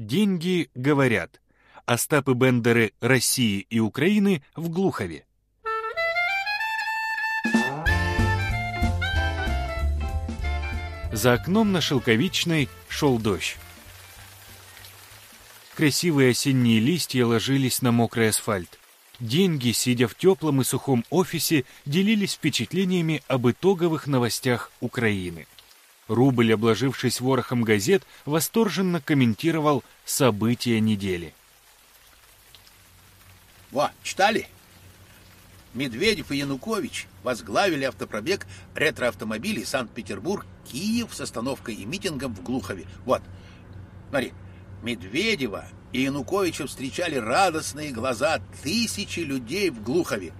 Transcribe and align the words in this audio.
Деньги 0.00 0.70
говорят. 0.74 1.42
Остапы 1.84 2.32
Бендеры 2.32 2.94
России 3.02 3.66
и 3.68 3.80
Украины 3.80 4.42
в 4.56 4.70
Глухове. 4.70 5.26
За 11.12 11.34
окном 11.34 11.72
на 11.72 11.82
Шелковичной 11.82 12.70
шел 12.88 13.18
дождь. 13.18 13.58
Красивые 15.74 16.30
осенние 16.30 16.80
листья 16.80 17.26
ложились 17.26 17.82
на 17.82 17.92
мокрый 17.92 18.30
асфальт. 18.30 18.78
Деньги, 19.18 19.72
сидя 19.72 20.08
в 20.08 20.14
теплом 20.14 20.62
и 20.62 20.64
сухом 20.64 21.04
офисе, 21.10 21.66
делились 21.84 22.36
впечатлениями 22.36 23.22
об 23.28 23.50
итоговых 23.50 24.06
новостях 24.06 24.72
Украины. 24.80 25.46
Рубль, 26.10 26.52
обложившись 26.52 27.20
ворохом 27.20 27.62
газет, 27.62 28.02
восторженно 28.26 29.00
комментировал 29.00 29.84
события 30.04 30.80
недели. 30.80 31.32
Во, 33.70 33.92
читали? 34.02 34.48
Медведев 35.72 36.32
и 36.32 36.38
Янукович 36.38 37.06
возглавили 37.22 37.84
автопробег 37.84 38.48
ретроавтомобилей 38.74 39.64
Санкт-Петербург-Киев 39.64 41.14
с 41.14 41.20
остановкой 41.20 41.76
и 41.76 41.84
митингом 41.84 42.34
в 42.34 42.42
Глухове. 42.42 42.86
Вот, 43.04 43.22
смотри, 44.08 44.32
Медведева 44.82 45.66
и 45.92 46.02
Януковича 46.02 46.66
встречали 46.66 47.14
радостные 47.14 47.92
глаза 47.92 48.40
тысячи 48.64 49.20
людей 49.20 49.70
в 49.70 49.80
Глухове. 49.84 50.32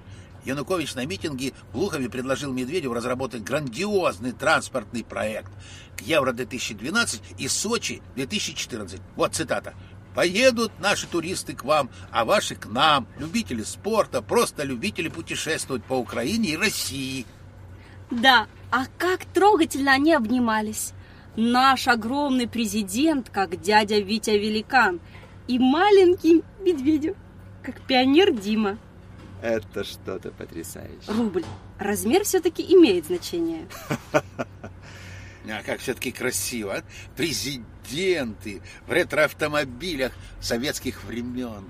Янукович 0.45 0.95
на 0.95 1.07
митинге 1.07 1.53
в 1.73 2.09
предложил 2.09 2.53
Медведеву 2.53 2.95
разработать 2.95 3.43
грандиозный 3.43 4.33
транспортный 4.33 5.05
проект 5.05 5.51
к 5.97 6.03
Евро-2012 6.03 7.21
и 7.39 7.49
Сочи-2014. 7.49 9.01
Вот 9.17 9.35
цитата. 9.35 9.75
Поедут 10.15 10.73
наши 10.81 11.07
туристы 11.07 11.55
к 11.55 11.63
вам, 11.63 11.89
а 12.11 12.25
ваши 12.25 12.57
к 12.57 12.67
нам, 12.67 13.07
любители 13.19 13.63
спорта, 13.63 14.23
просто 14.23 14.65
любители 14.65 15.09
путешествовать 15.09 15.85
по 15.85 15.95
Украине 15.95 16.51
и 16.51 16.57
России. 16.57 17.27
Да, 18.11 18.49
а 18.73 18.87
как 18.99 19.25
трогательно 19.25 19.93
они 19.93 20.13
обнимались. 20.13 20.93
Наш 21.37 21.87
огромный 21.87 22.49
президент, 22.49 23.31
как 23.31 23.61
дядя 23.61 24.01
Витя 24.01 24.31
Великан, 24.31 25.01
и 25.47 25.59
маленький 25.59 26.43
Медведев, 26.61 27.17
как 27.63 27.81
пионер 27.83 28.33
Дима. 28.33 28.79
Это 29.43 29.85
что-то 29.85 30.31
потрясающее. 30.31 31.15
Рубль. 31.15 31.45
Размер 31.79 32.25
все-таки 32.25 32.63
имеет 32.75 33.07
значение. 33.07 33.67
А 35.49 35.63
как 35.65 35.81
все-таки 35.81 36.13
красиво. 36.13 36.77
а? 36.77 36.83
Президенты 37.17 38.63
в 38.87 38.93
ретроавтомобилях 38.93 40.13
советских 40.41 41.03
времен. 41.03 41.65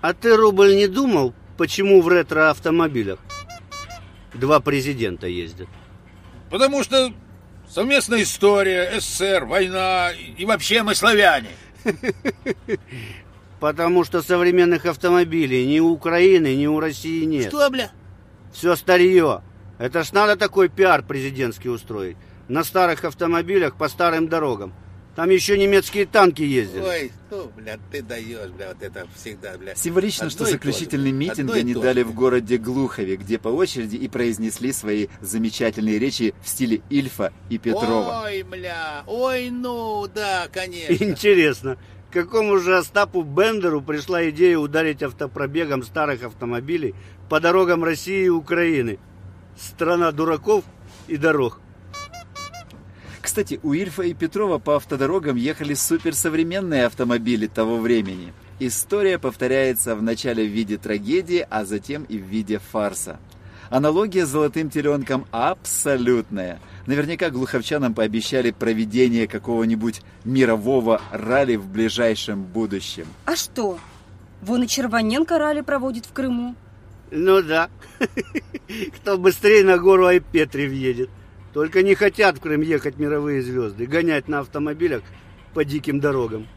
А 0.00 0.14
ты, 0.14 0.36
Рубль, 0.36 0.76
не 0.76 0.86
думал, 0.86 1.34
почему 1.56 2.02
в 2.02 2.08
ретро-автомобилях 2.08 3.18
два 4.34 4.60
президента 4.60 5.26
ездят? 5.26 5.68
Потому 6.50 6.84
что 6.84 7.12
совместная 7.68 8.22
история, 8.22 9.00
СССР, 9.00 9.44
война 9.44 10.12
и 10.12 10.44
вообще 10.44 10.82
мы 10.82 10.94
славяне. 10.94 11.50
Потому 13.60 14.04
что 14.04 14.22
современных 14.22 14.86
автомобилей 14.86 15.66
ни 15.66 15.78
у 15.80 15.90
Украины, 15.90 16.56
ни 16.56 16.66
у 16.66 16.80
России 16.80 17.24
нет. 17.24 17.48
Что, 17.48 17.68
бля? 17.70 17.90
Все 18.52 18.74
старье. 18.74 19.42
Это 19.78 20.02
ж 20.02 20.12
надо 20.12 20.36
такой 20.36 20.68
пиар 20.68 21.02
президентский 21.02 21.68
устроить. 21.68 22.16
На 22.48 22.64
старых 22.64 23.04
автомобилях 23.04 23.76
по 23.76 23.88
старым 23.88 24.28
дорогам. 24.28 24.72
Там 25.16 25.28
еще 25.28 25.58
немецкие 25.58 26.06
танки 26.06 26.40
ездили. 26.40 26.82
Ой, 26.82 27.12
ну, 27.30 27.50
бля, 27.54 27.78
ты 27.90 28.00
даешь, 28.00 28.50
бля, 28.50 28.68
вот 28.68 28.82
это 28.82 29.06
всегда, 29.14 29.58
бля. 29.58 29.74
Символично, 29.74 30.26
Одно 30.26 30.36
что 30.36 30.44
заключительный 30.46 31.10
митинг 31.10 31.54
они 31.54 31.74
дали 31.74 32.02
в 32.02 32.14
городе 32.14 32.56
Глухове, 32.58 33.16
где 33.16 33.38
по 33.38 33.48
очереди 33.48 33.96
и 33.96 34.08
произнесли 34.08 34.72
свои 34.72 35.08
замечательные 35.20 35.98
речи 35.98 36.34
в 36.42 36.48
стиле 36.48 36.80
Ильфа 36.90 37.32
и 37.50 37.58
Петрова. 37.58 38.22
Ой, 38.24 38.42
бля, 38.44 39.02
ой, 39.06 39.50
ну, 39.50 40.06
да, 40.06 40.48
конечно. 40.50 40.92
Интересно, 41.04 41.76
какому 42.10 42.58
же 42.58 42.76
Остапу 42.76 43.22
Бендеру 43.22 43.80
пришла 43.80 44.28
идея 44.30 44.58
ударить 44.58 45.02
автопробегом 45.02 45.82
старых 45.82 46.22
автомобилей 46.22 46.94
по 47.28 47.40
дорогам 47.40 47.84
России 47.84 48.26
и 48.26 48.28
Украины? 48.28 48.98
Страна 49.56 50.12
дураков 50.12 50.64
и 51.08 51.16
дорог. 51.16 51.60
Кстати, 53.20 53.60
у 53.62 53.74
Ильфа 53.74 54.02
и 54.02 54.14
Петрова 54.14 54.58
по 54.58 54.76
автодорогам 54.76 55.36
ехали 55.36 55.74
суперсовременные 55.74 56.86
автомобили 56.86 57.46
того 57.46 57.78
времени. 57.78 58.32
История 58.58 59.18
повторяется 59.18 59.94
вначале 59.94 60.44
в 60.44 60.50
виде 60.50 60.78
трагедии, 60.78 61.46
а 61.48 61.64
затем 61.64 62.04
и 62.04 62.18
в 62.18 62.22
виде 62.22 62.58
фарса. 62.58 63.18
Аналогия 63.70 64.26
с 64.26 64.30
золотым 64.30 64.68
теленком 64.68 65.26
абсолютная. 65.30 66.58
Наверняка 66.86 67.30
глуховчанам 67.30 67.94
пообещали 67.94 68.50
проведение 68.50 69.28
какого-нибудь 69.28 70.02
мирового 70.24 71.00
ралли 71.12 71.54
в 71.54 71.68
ближайшем 71.68 72.42
будущем. 72.42 73.06
А 73.26 73.36
что? 73.36 73.78
Вон 74.42 74.64
и 74.64 74.66
Червоненко 74.66 75.38
ралли 75.38 75.60
проводит 75.60 76.06
в 76.06 76.12
Крыму. 76.12 76.56
Ну 77.12 77.42
да. 77.42 77.70
Кто 78.96 79.16
быстрее 79.16 79.62
на 79.62 79.78
гору 79.78 80.06
Айпетри 80.06 80.66
въедет. 80.66 81.10
Только 81.52 81.84
не 81.84 81.94
хотят 81.94 82.38
в 82.38 82.40
Крым 82.40 82.62
ехать 82.62 82.98
мировые 82.98 83.40
звезды, 83.40 83.86
гонять 83.86 84.26
на 84.26 84.40
автомобилях 84.40 85.02
по 85.54 85.64
диким 85.64 86.00
дорогам. 86.00 86.48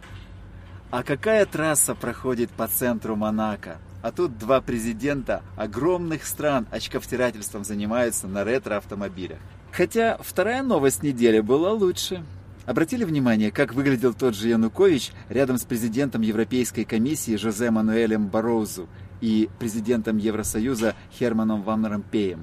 А 0.89 1.03
какая 1.03 1.45
трасса 1.45 1.93
проходит 1.93 2.49
по 2.49 2.67
центру 2.67 3.15
Монако? 3.15 3.77
А 4.03 4.11
тут 4.11 4.37
два 4.37 4.59
президента 4.59 5.43
огромных 5.55 6.25
стран 6.25 6.67
очковтирательством 6.71 7.63
занимаются 7.63 8.27
на 8.27 8.43
ретро-автомобилях. 8.43 9.39
Хотя 9.71 10.17
вторая 10.19 10.61
новость 10.61 11.03
недели 11.03 11.39
была 11.39 11.71
лучше. 11.71 12.21
Обратили 12.65 13.05
внимание, 13.05 13.49
как 13.49 13.73
выглядел 13.73 14.13
тот 14.13 14.35
же 14.35 14.49
Янукович 14.49 15.11
рядом 15.29 15.57
с 15.57 15.63
президентом 15.63 16.21
Европейской 16.21 16.83
комиссии 16.83 17.37
Жозе 17.37 17.71
Мануэлем 17.71 18.27
Барозу 18.27 18.89
и 19.21 19.49
президентом 19.57 20.17
Евросоюза 20.17 20.95
Херманом 21.17 21.63
Ван 21.63 21.85
Ромпеем? 21.85 22.41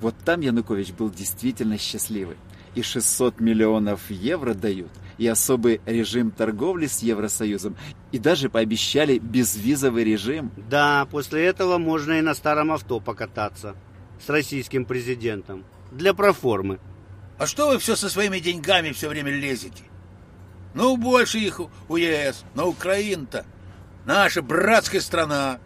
Вот 0.00 0.16
там 0.24 0.40
Янукович 0.40 0.92
был 0.92 1.08
действительно 1.08 1.78
счастливый. 1.78 2.36
И 2.74 2.82
600 2.82 3.40
миллионов 3.40 4.10
евро 4.10 4.54
дают, 4.54 4.90
и 5.18 5.26
особый 5.26 5.80
режим 5.86 6.30
торговли 6.30 6.86
с 6.86 7.00
Евросоюзом, 7.00 7.76
и 8.12 8.18
даже 8.18 8.48
пообещали 8.48 9.18
безвизовый 9.18 10.04
режим. 10.04 10.52
Да, 10.56 11.06
после 11.10 11.46
этого 11.46 11.78
можно 11.78 12.12
и 12.12 12.20
на 12.20 12.34
старом 12.34 12.70
авто 12.70 13.00
покататься 13.00 13.74
с 14.24 14.28
российским 14.28 14.84
президентом. 14.84 15.64
Для 15.90 16.14
проформы. 16.14 16.78
А 17.38 17.46
что 17.46 17.68
вы 17.68 17.78
все 17.78 17.96
со 17.96 18.08
своими 18.08 18.38
деньгами 18.38 18.92
все 18.92 19.08
время 19.08 19.32
лезете? 19.32 19.82
Ну, 20.74 20.96
больше 20.96 21.38
их 21.38 21.60
у 21.88 21.96
ЕС, 21.96 22.44
но 22.54 22.68
Украина-то 22.68 23.44
наша 24.04 24.42
братская 24.42 25.00
страна. 25.00 25.58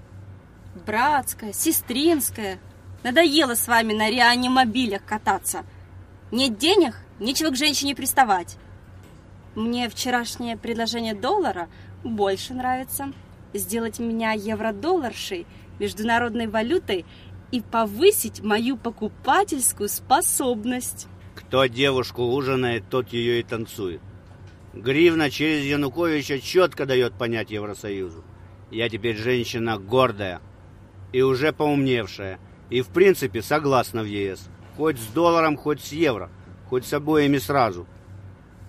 Братская, 0.86 1.52
сестринская. 1.52 2.58
Надоело 3.02 3.54
с 3.54 3.68
вами 3.68 3.92
на 3.92 4.10
реанимобилях 4.10 5.04
кататься. 5.04 5.64
Нет 6.34 6.58
денег, 6.58 6.96
нечего 7.20 7.50
к 7.50 7.56
женщине 7.56 7.94
приставать. 7.94 8.56
Мне 9.54 9.88
вчерашнее 9.88 10.56
предложение 10.56 11.14
доллара 11.14 11.68
больше 12.02 12.54
нравится. 12.54 13.12
Сделать 13.52 14.00
меня 14.00 14.32
евро-долларшей, 14.32 15.46
международной 15.78 16.48
валютой 16.48 17.04
и 17.52 17.60
повысить 17.60 18.42
мою 18.42 18.76
покупательскую 18.76 19.88
способность. 19.88 21.06
Кто 21.36 21.66
девушку 21.66 22.24
ужинает, 22.24 22.82
тот 22.90 23.10
ее 23.10 23.38
и 23.38 23.44
танцует. 23.44 24.00
Гривна 24.72 25.30
через 25.30 25.64
Януковича 25.64 26.40
четко 26.40 26.84
дает 26.84 27.12
понять 27.12 27.52
Евросоюзу. 27.52 28.24
Я 28.72 28.88
теперь 28.88 29.16
женщина 29.16 29.78
гордая 29.78 30.40
и 31.12 31.22
уже 31.22 31.52
поумневшая. 31.52 32.40
И 32.70 32.80
в 32.80 32.88
принципе 32.88 33.40
согласна 33.40 34.02
в 34.02 34.06
ЕС. 34.06 34.48
Хоть 34.76 34.98
с 34.98 35.06
долларом, 35.06 35.56
хоть 35.56 35.82
с 35.82 35.92
евро. 35.92 36.30
Хоть 36.68 36.86
с 36.86 36.92
обоими 36.92 37.38
сразу. 37.38 37.86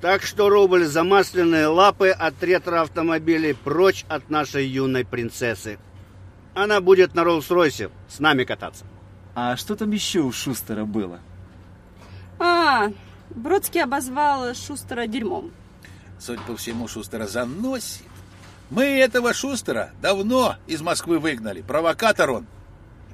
Так 0.02 0.22
что 0.22 0.50
рубль 0.50 0.86
за 0.86 1.04
масляные 1.04 1.68
лапы 1.68 2.10
от 2.10 2.42
ретро-автомобилей 2.44 3.54
прочь 3.56 4.06
от 4.08 4.30
нашей 4.30 4.68
юной 4.68 5.06
принцессы. 5.06 5.80
Она 6.54 6.80
будет 6.80 7.16
на 7.16 7.22
Роллс-Ройсе 7.22 7.92
с 8.08 8.20
нами 8.20 8.44
кататься. 8.44 8.86
А 9.34 9.58
что 9.58 9.76
там 9.76 9.92
еще 9.92 10.20
у 10.20 10.32
Шустера 10.32 10.86
было? 10.86 11.20
А, 12.40 12.92
Бродский 13.30 13.84
обозвал 13.84 14.54
Шустера 14.54 15.08
дерьмом. 15.08 15.52
Судя 16.20 16.42
по 16.42 16.56
всему, 16.56 16.88
Шустера 16.88 17.28
заносит. 17.28 18.04
Мы 18.70 18.84
этого 18.84 19.34
Шустера 19.34 19.92
давно 20.02 20.56
из 20.68 20.82
Москвы 20.82 21.20
выгнали. 21.20 21.62
Провокатор 21.62 22.32
он. 22.32 22.48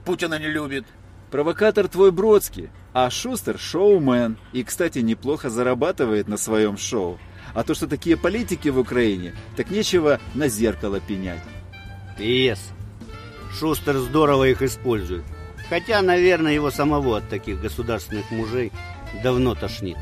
Путина 0.05 0.39
не 0.39 0.47
любит. 0.47 0.85
Провокатор 1.31 1.87
твой 1.87 2.11
Бродский, 2.11 2.69
а 2.91 3.09
Шустер 3.09 3.57
шоумен. 3.57 4.37
И, 4.51 4.63
кстати, 4.63 4.99
неплохо 4.99 5.49
зарабатывает 5.49 6.27
на 6.27 6.35
своем 6.35 6.77
шоу. 6.77 7.17
А 7.53 7.63
то, 7.63 7.73
что 7.73 7.87
такие 7.87 8.17
политики 8.17 8.67
в 8.67 8.77
Украине, 8.77 9.33
так 9.55 9.71
нечего 9.71 10.19
на 10.35 10.49
зеркало 10.49 10.99
пенять. 10.99 11.41
Пес. 12.17 12.59
Шустер 13.57 13.97
здорово 13.97 14.49
их 14.49 14.61
использует. 14.61 15.23
Хотя, 15.69 16.01
наверное, 16.01 16.53
его 16.53 16.69
самого 16.69 17.17
от 17.17 17.29
таких 17.29 17.61
государственных 17.61 18.29
мужей 18.31 18.73
давно 19.23 19.55
тошнит. 19.55 19.97